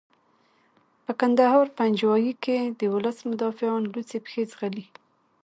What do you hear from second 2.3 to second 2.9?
کې د